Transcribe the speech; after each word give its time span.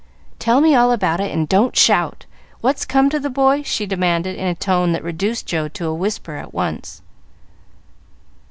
"Tell 0.39 0.61
me 0.61 0.73
all 0.73 0.91
about 0.91 1.19
it, 1.19 1.31
and 1.31 1.47
don't 1.47 1.77
shout. 1.77 2.25
What's 2.59 2.85
come 2.85 3.11
to 3.11 3.19
the 3.19 3.29
boy?" 3.29 3.61
she 3.61 3.85
demanded, 3.85 4.35
in 4.35 4.47
a 4.47 4.55
tone 4.55 4.93
that 4.93 5.03
reduced 5.03 5.45
Joe 5.45 5.67
to 5.67 5.85
a 5.85 5.93
whisper 5.93 6.37
at 6.37 6.55
once. 6.55 7.03